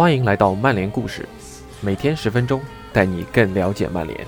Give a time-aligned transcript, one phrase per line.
[0.00, 1.28] 欢迎来到曼联故事，
[1.82, 4.18] 每天十分钟，带你更了解曼联。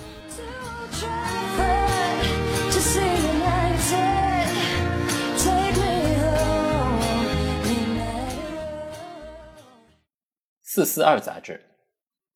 [10.60, 11.64] 四四二杂志，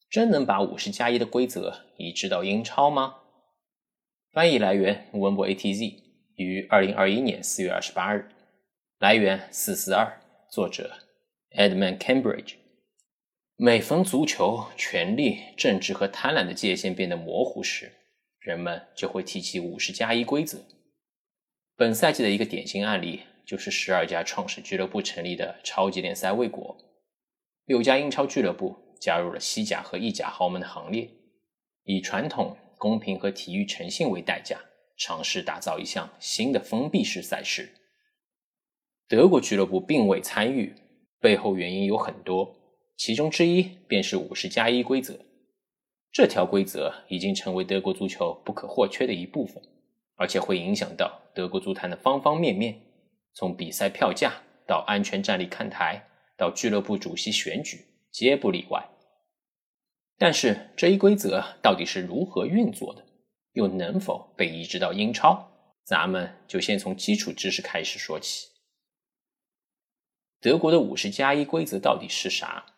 [0.08, 3.16] 真能把五十加一的规则移植到英超吗？
[4.32, 5.94] 翻译来源：温博 ATZ，
[6.36, 8.30] 于二零二一年四月二十八日。
[8.98, 10.90] 来源：四四二，作者
[11.54, 12.54] ：Edmund Cambridge。
[13.58, 17.90] 每逢足球、权力、政治和贪婪的界限变得模糊时，
[18.38, 20.62] 人们就会提起五十加一规则。
[21.74, 26.76] 本赛季的一个典型案例就是十二家创始俱乐部成立的超级联赛卫国。
[27.64, 31.08] 六家英超俱乐部加入了西甲和意甲豪门的行列，
[31.84, 34.60] 以传统、公平和体育诚信为代价，
[34.98, 37.70] 尝试打造一项新的封闭式赛事。
[39.08, 40.74] 德国俱乐部并未参与，
[41.20, 42.54] 背后原因有很多，
[42.96, 45.18] 其中之一便是五十加一规则。
[46.12, 49.62] 这条规则已经成为德国足球不可或缺的一部分，
[50.16, 52.80] 而且会影响到德国足坛的方方面面，
[53.34, 56.08] 从比赛票价到安全站立看台。
[56.38, 58.90] 到俱乐部主席选举，皆不例外。
[60.18, 63.06] 但是这一规则到底是如何运作的，
[63.52, 65.50] 又能否被移植到英超？
[65.82, 68.48] 咱们就先从基础知识开始说起。
[70.38, 72.75] 德国的五十加一规则到底是啥？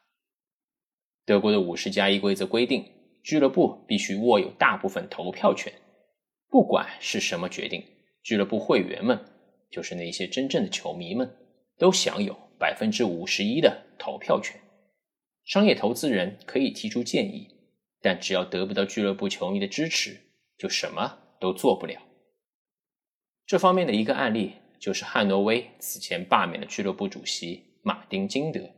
[1.28, 2.86] 德国的五十加一规则规定，
[3.22, 5.70] 俱乐部必须握有大部分投票权，
[6.48, 7.84] 不管是什么决定，
[8.22, 9.22] 俱乐部会员们，
[9.70, 11.30] 就是那些真正的球迷们，
[11.76, 12.34] 都享有。
[12.58, 14.60] 百分之五十一的投票权，
[15.44, 17.46] 商业投资人可以提出建议，
[18.00, 20.18] 但只要得不到俱乐部球迷的支持，
[20.56, 22.02] 就什么都做不了。
[23.46, 28.70] 这方面的一个案例就是汉诺威此前罢免了俱乐部主席马丁·金德。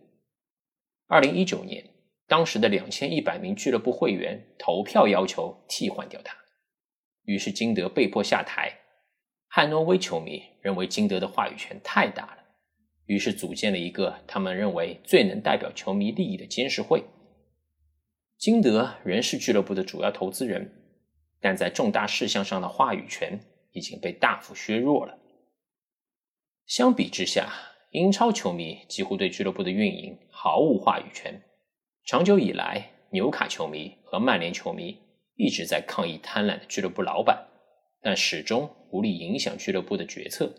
[1.06, 1.82] 二零一九年，
[2.30, 6.32] 当时的两千一百名俱乐部会员投票要求替换掉他，
[7.24, 8.72] 于是金德被迫下台。
[9.48, 12.44] 汉诺威球迷认为金德的话语权太大了。
[13.06, 17.02] 于是组建了一个他们认为最能代表球迷利益的监事会。
[18.38, 20.70] 金德仍是俱乐部的主要投资人，
[21.40, 23.40] 但在重大事项上的话语权
[23.72, 25.18] 已经被大幅削弱了。
[26.64, 27.52] 相比之下，
[27.90, 31.42] 英超球迷几乎对俱乐部的运营毫无话语权。
[32.10, 34.98] 长久以来，纽卡球迷和曼联球迷
[35.36, 37.46] 一直在抗议贪婪的俱乐部老板，
[38.02, 40.52] 但始终无力影响俱乐部的决策。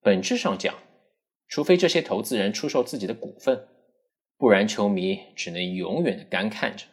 [0.00, 0.74] 本质上讲，
[1.46, 3.68] 除非这些投资人出售自己的股份，
[4.36, 6.86] 不然球迷只能永远的干看着。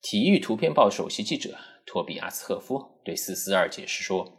[0.00, 4.32] 体育图片报首席记者托比亚斯赫夫对四四二解释说：“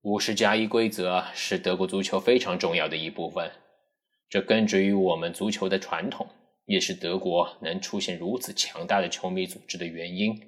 [0.00, 3.52] 五十加一规则是德国足球非常重要的一部分，
[4.30, 6.26] 这根植于我们足球的传统，
[6.64, 10.40] 也是德国能出现如此强大的球迷组织的原因。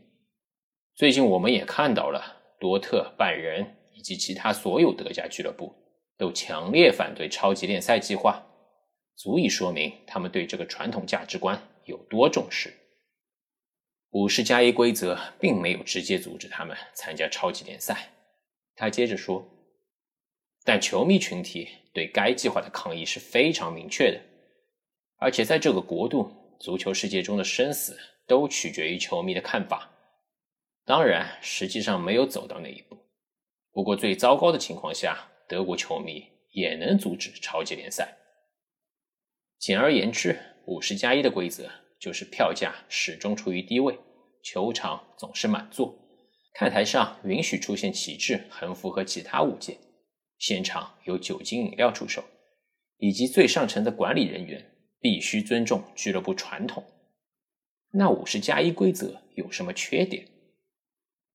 [0.95, 5.75] 最近我们也看到了多特、拜仁以及其他所有德甲俱乐部。”
[6.19, 8.47] 都强烈反对超级联赛计划，
[9.17, 12.73] 足以说明他们对这个传统价值观有多重视。
[14.11, 18.11] 五十加一规则并没有直接阻止他们参加超级联赛。
[18.77, 19.45] 他接着说
[20.65, 24.21] ：“但球迷群体对该计划的抗议是非常明确的，
[25.17, 26.31] 而且在这个国度，
[26.61, 29.91] 足球世界中的生死都取决于球迷的看法。
[30.85, 32.99] 当然，实际上没有走到那一步。
[33.73, 38.17] 不过，最糟糕的情况下。”德国球迷也能阻止超级联赛。
[39.59, 43.99] 简而言之，五十加一的规则就是票价始终处于低位，
[44.43, 45.95] 球场总是满座，
[46.55, 49.77] 看台上允许出现旗帜、横幅和其他物件，
[50.43, 52.25] 现场有酒精饮料出售，
[52.99, 56.83] 以及最上层的管理人员必须尊重俱乐部传统。
[57.93, 60.27] 那五十加一规则有什么缺点？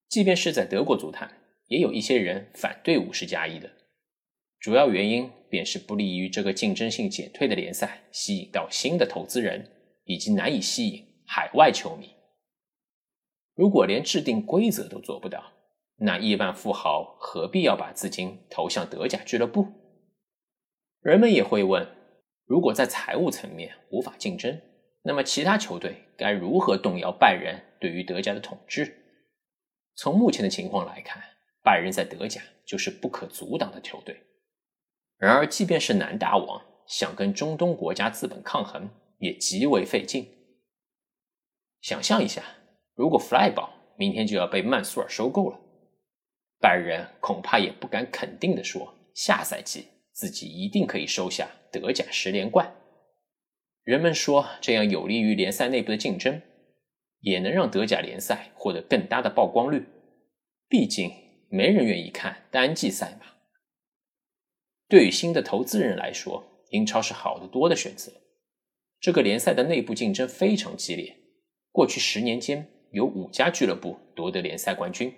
[0.10, 3.72] 即便是在德国足坛，也有一些人反对五十加一的。
[4.60, 9.72] 主要原因便是不利于这个竞争性减退的联赛吸引到新的投资人，
[10.04, 12.10] 以及难以吸引海外球迷。
[13.56, 15.54] 如果连制定规则都做不到，
[16.00, 19.68] 那亿万富豪何必要把资金投向德甲俱乐部？
[21.02, 21.88] 人们也会问：
[22.46, 24.62] 如果在财务层面无法竞争，
[25.04, 28.96] 那么其他球队该如何动摇拜仁对于德甲的统治？
[29.96, 31.24] 从目前的情况来看，
[31.64, 34.22] 拜仁在德甲就是不可阻挡的球队。
[35.18, 40.28] 然而，即便是南大王想跟中东国家资本抗衡，也极为费劲。
[41.82, 42.44] 想象一下，
[42.94, 45.60] 如果弗赖堡明天就要被曼苏尔收购了，
[46.60, 52.74] 拜仁恐怕也不敢肯定的说，下赛季自己一定可以收下德甲十连冠。
[53.84, 56.42] 人们说这样有利于联赛内部的竞争，
[57.22, 59.86] 也能让德甲联赛获得更大的曝光率。
[60.68, 61.12] 毕竟
[61.50, 63.28] 没人愿意看单季赛嘛。
[64.90, 68.12] 对于新的投资人来说，英超是好得多的选择。
[69.00, 71.16] 这个联赛的内部竞争非常激烈，
[71.72, 75.14] 过去十年间有五家俱乐部夺得联赛冠军。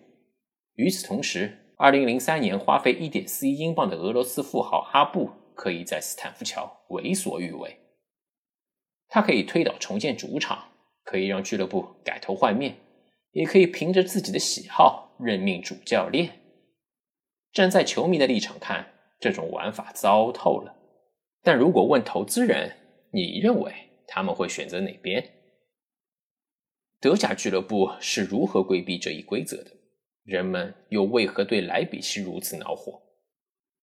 [0.79, 7.77] 与此同时，二零零三年花费一点四亿英镑的俄罗斯富豪阿布可以在斯坦福桥为所欲为。
[9.09, 10.69] 他可以推倒重建主场，
[11.03, 12.77] 可以让俱乐部改头换面，
[13.31, 16.39] 也可以凭着自己的喜好任命主教练。
[17.51, 20.73] 站在球迷的立场看，这种玩法糟透了。
[21.43, 22.77] 但如果问投资人，
[23.11, 23.73] 你认为
[24.07, 25.29] 他们会选择哪边？
[27.01, 29.71] 德甲俱乐部是如何规避这一规则的？
[30.29, 33.01] 人们又为何对莱比锡如此恼火？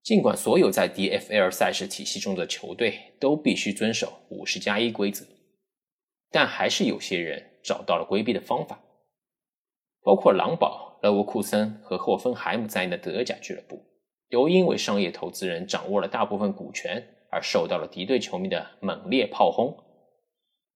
[0.02, 5.26] 尽管所有在 DFL 赛事体系中的球队都必须遵守五十加一规则，
[6.30, 8.80] 但还是有些人找到了规避的方法。
[10.02, 13.84] 包括狼堡、勒沃库森和霍芬海姆在内的德甲俱乐部，
[14.30, 17.12] 都因为商业投资人掌握了大部分股权。
[17.28, 19.76] 而受到了敌对球迷的猛烈炮轰。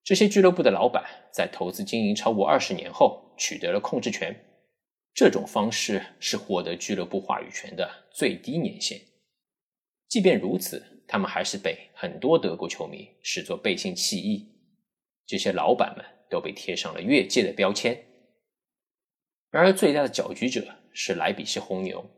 [0.03, 4.35] 这些俱乐部的老板在投资经营超过二十年后取得了控制权。
[5.15, 9.01] 这种方式是获得俱乐部话语权的最低年限。
[10.09, 14.49] 即便如此，他们还是被很多德国球迷视作背信弃义。
[15.27, 18.05] 这些老板们都被贴上了越界的标签。
[19.51, 22.09] 然而，最大的搅局者是莱比锡红牛。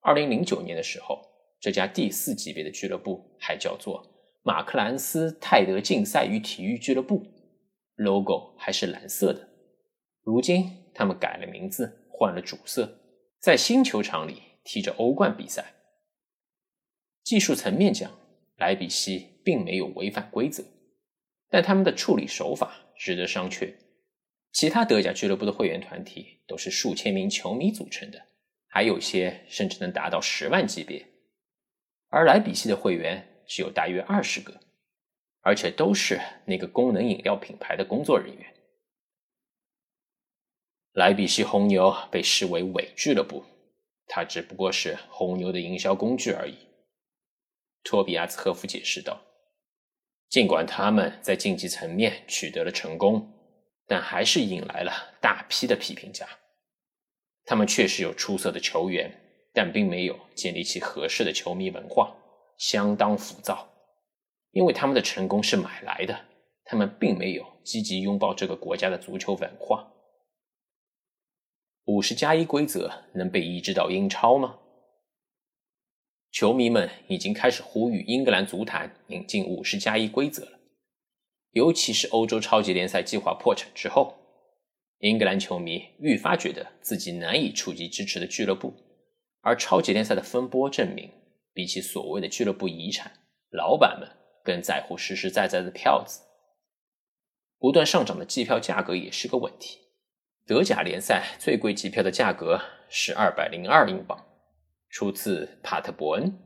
[0.00, 1.30] 二零零九年的时候。
[1.60, 4.06] 这家第四级别的俱乐部还叫做
[4.42, 7.26] 马克兰斯泰德竞赛与体育俱乐部
[7.96, 9.48] ，logo 还是蓝色的。
[10.20, 13.00] 如今他们改了名字，换了主色，
[13.40, 15.74] 在新球场里踢着欧冠比赛。
[17.22, 18.10] 技术层面讲，
[18.56, 20.64] 莱比锡并没有违反规则，
[21.50, 23.74] 但他们的处理手法值得商榷。
[24.52, 28.22] 其他德甲俱乐部的会员团体都是数千名球迷组成的，
[28.68, 31.04] 还有些甚至能达到十万级别。
[32.08, 34.60] 而莱比锡的会员只有大约二十个，
[35.40, 38.53] 而且都是那个功能饮料品牌的工作人员。
[40.94, 43.44] 莱比锡红牛被视为伪俱乐部，
[44.06, 46.56] 它只不过是红牛的营销工具而已。
[47.82, 49.20] 托比亚兹科夫解释道
[50.30, 53.30] ：“尽管他们在竞技层面取得了成功，
[53.86, 56.26] 但还是引来了大批的批评家。
[57.44, 59.20] 他们确实有出色的球员。”
[59.56, 62.12] 但并没有建立起合适的球迷文化，
[62.58, 63.68] 相当浮躁，
[64.50, 66.24] 因为他们的成功是买来的，
[66.64, 69.88] 他们并没有积极拥抱这个国家的足球文化。
[71.86, 74.58] 五十加一规则能被移植到英超吗？
[76.30, 80.58] 球迷们已经开始呼吁英格兰足坛引进五十加一规则了，
[81.50, 84.14] 尤其是欧洲超级联赛计划破产之后，
[85.00, 88.72] 英格兰球迷愈发觉得自己难以触及支持的俱乐部。
[89.42, 91.10] 而超级联赛的风波证明，
[91.52, 93.12] 比起所谓的俱乐部遗产，
[93.50, 94.08] 老板们
[94.42, 96.22] 更在乎实实在在的票子。
[97.58, 99.83] 不断上涨的机票价格也是个问题。
[100.46, 104.24] 德甲联赛最贵机票的价格是二百零二英镑，
[104.88, 106.38] 出自帕特伯恩，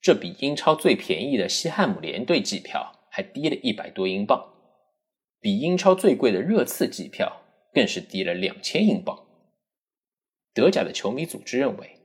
[0.00, 4.42] 这比英超最便宜的西汉姆联队机票还低了一百多英镑，
[5.40, 7.42] 比英超最贵的热刺机票
[7.72, 9.26] 更是低了两千英镑。
[10.52, 11.96] 德甲的球迷组织认为。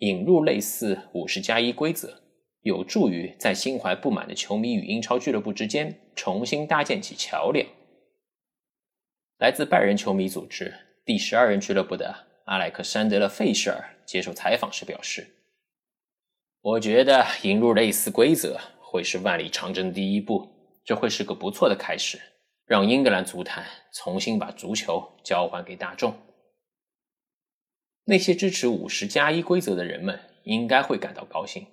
[0.00, 2.22] 引入类似五十加一规则，
[2.60, 7.66] 有助于在心怀不满的球迷与英超俱乐部之间重新搭建起桥梁。
[9.38, 15.28] 来自拜仁球迷组织第十二人俱乐部的阿莱克山德勒·费舍尔接受采访时表示
[16.60, 20.48] ：“我觉得引入类似规则会是万里长征第一步，
[20.84, 22.18] 这会是个不错的开始，
[22.66, 26.16] 让英格兰足坛重新把足球交还给大众。”
[28.06, 31.64] 那些支持五十加一规则的人们应该会感到高兴。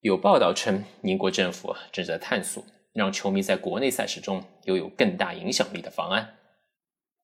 [0.00, 6.35] 有报道称，英国政府正在探索让球迷在国内赛事中拥有更大影响力的方案。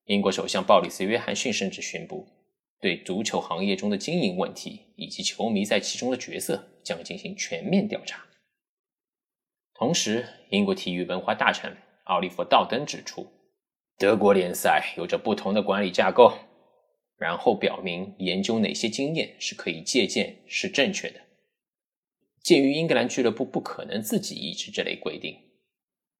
[0.05, 2.27] 英国首相鲍里斯·约翰逊甚至宣布，
[2.79, 8.25] 对足球行业中的经营问题以及球迷在其中的角色将进行全面调查。
[9.73, 13.27] 同时，英国体育文化大臣奥利弗·道登指出，
[13.97, 16.33] 德国联赛有着不同的管理架构。
[17.15, 21.21] 然后表明研究哪些经验是可以借鉴是正确的。
[22.41, 25.39] 鉴于英格兰俱乐部不可能自己抑制这类规定，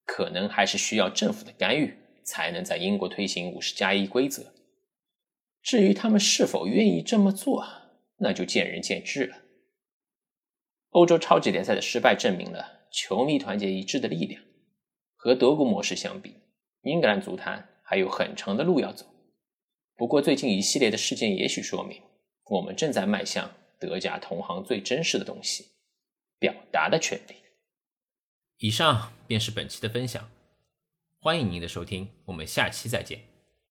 [0.06, 4.54] 可能还是需要政府的干预才能在英国推行五十加一规则。
[5.62, 7.66] 至于他们是否愿意这么做，
[8.18, 9.38] 那就见仁见智了。
[10.90, 14.44] 欧洲超级联赛的失败证明了球迷团结一致的力量。
[15.16, 16.36] 和德国模式相比，
[16.82, 19.06] 英格兰足坛还有很长的路要走。
[19.96, 22.02] 不过，最近一系列的事件也许说明，
[22.46, 23.50] 我们正在迈向
[23.80, 25.68] 德甲同行最真实的东西——
[26.38, 27.36] 表达的权利。
[28.58, 30.30] 以上便是本期的分享，
[31.24, 33.33] 欢迎您的收听，我们下期再见。